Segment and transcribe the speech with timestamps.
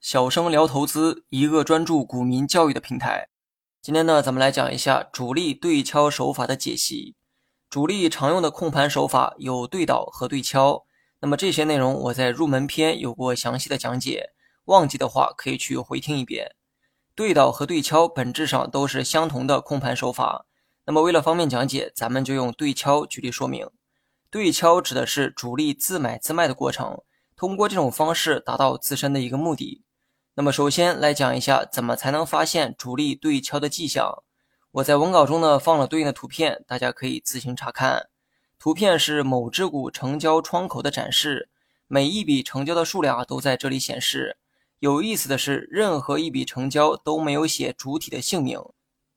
[0.00, 3.28] 小生聊投资，一个专注股民教育的平台。
[3.80, 7.14] 今天呢，咱们来讲一下主力对敲手法的解析。
[7.70, 10.84] 主力常用的控盘手法有对倒和对敲。
[11.20, 14.30] 那么这些内容我在入门篇有过详细的讲解，
[14.64, 16.56] 忘记的话可以去回听一遍。
[17.14, 20.46] 对倒和对敲本质上都是相同的控盘手法。
[20.84, 23.68] 那么为了方便讲解，咱们就用对敲举例说明。
[24.36, 27.00] 对敲指的是主力自买自卖的过程，
[27.34, 29.82] 通过这种方式达到自身的一个目的。
[30.34, 34.22] 那么首先来讲一下怎么才能发现主力对敲的迹象。
[34.72, 38.10] 我在文稿中呢放了对应的图片，大家可以自行查看。
[38.58, 41.48] 图片是某只股成交窗口的展示，
[41.88, 44.36] 每一笔成交的数量啊都在这里显示。
[44.80, 48.60] 有意思的是，任何一笔成交都没有写主体的姓名，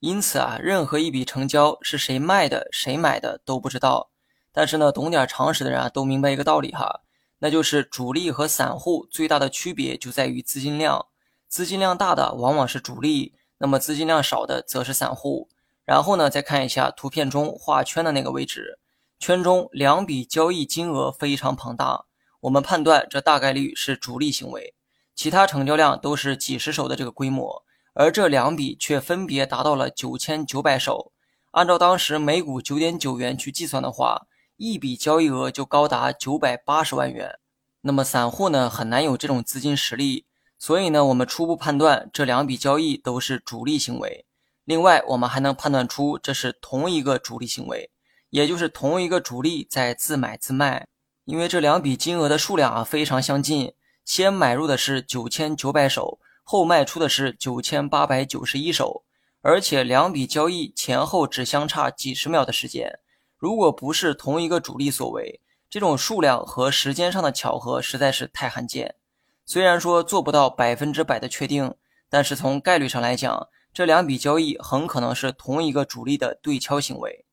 [0.00, 4.10] 因此啊，任何一笔成交是谁卖的、谁买的都不知道。
[4.56, 7.02] 但是呢，懂点常识的人啊都明白一个道理哈。
[7.40, 11.08] 那就是主力和散户最大的区别就在于资金量，
[11.46, 15.50] 资金量大的往往是主力，那么资金量少的则是散户。
[15.84, 18.78] 然后呢，再看一下图片中画圈的那个位置，
[19.18, 22.06] 圈中两笔交易金额非常庞大，
[22.40, 24.74] 我们判断这大概率是主力行为。
[25.14, 31.12] 其他成交量都是几十手的这个规模，而这两笔却分别达到了九千九百手。
[31.50, 34.26] 按照当时每股九点九元去计算的话。
[34.56, 37.38] 一笔交易额就高达九百八十万元，
[37.82, 40.24] 那么散户呢很难有这种资金实力，
[40.58, 44.24] 所以呢我们初步判断这两笔交易都是主力行为。
[44.64, 47.90] 另外我们还能判断出这是同一个主力行为，
[48.30, 50.86] 也就是同一个主力在自买自卖，
[51.24, 53.74] 因为这两笔金额的数量啊非常相近，
[54.06, 59.04] 先买入的是九千九百手，后卖出的是九千八百九十一手，
[59.42, 62.98] 而且两笔交易前后只相差几十秒的时间。
[63.46, 68.96] 如果不是同一个主力所为，这种数量和时间上的巧合实在是太罕见。
[69.44, 71.72] 虽然说做不到百分之百的确定，
[72.10, 77.24] 但是从概率上来讲，这两笔交易很可能是同一个主力的对敲行为。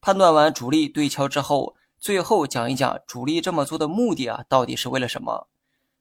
[0.00, 5.48] 判断完主力对敲之后，最后讲一讲主力这么做的目的啊，到底是为了什么？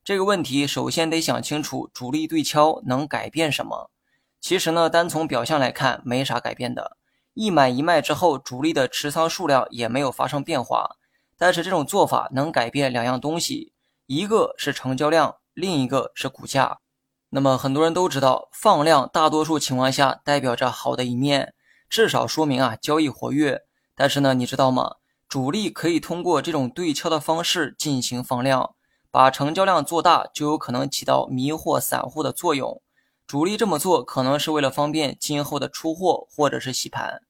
[0.05, 3.91] 这个问题首先得想清楚，主力对敲能改变什么？
[4.39, 6.95] 其实呢，单从表象来看，没啥改变的。
[7.39, 10.97] 一买一卖之后，主力的持仓数量也没有发生变化，
[11.37, 13.71] 但是这种做法能改变两样东西，
[14.07, 16.79] 一个是成交量，另一个是股价。
[17.29, 21.53] 那么很多人都知道，放量大多数情况下代表着好的一面，
[21.89, 23.61] 至少说明啊交易活跃。
[23.95, 24.95] 但是呢，你知道吗？
[25.29, 28.75] 主力可以通过这种对敲的方式进行放量，
[29.09, 32.81] 把成交量做大，就有可能起到迷惑散户的作用。
[33.25, 37.21] 主力这么做可能是为了方便今后的出货或者是洗盘。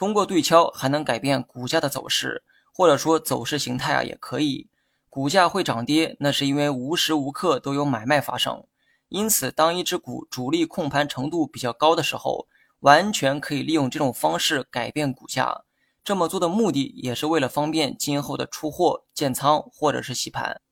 [0.00, 4.70] 通过对敲还能改变股价的走势，或者说走势形态啊，也可以。
[5.10, 8.64] 股价会涨跌，那是因为无时无刻都有买卖发生。
[9.10, 12.46] 因此，当一只股主力控盘程度比较高的时候，
[12.78, 15.64] 完全可以利用这种方式改变股价。
[16.02, 20.62] 这么做的目的也是为了方便今后的出货、建仓或者是洗盘。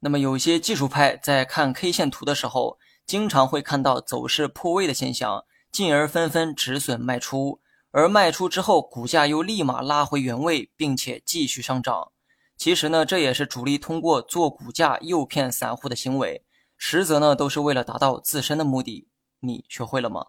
[0.00, 7.60] 那么，有些技术派在看 K 线图的时候，经常会看到走势破位的现象，进而纷纷止损卖出。
[7.96, 12.10] 而卖出之后，股价又立马拉回原位，并且继续上涨。
[12.56, 16.44] 其实呢，这也是主力通过做股价诱骗散户的行为，
[16.76, 19.06] 实则呢都是为了达到自身的目的。
[19.38, 20.26] 你学会了吗？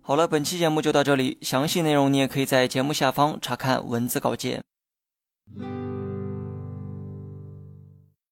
[0.00, 4.64] 好了，本期节目就到这里，详细内容你也可以在节目下方查看文字稿件。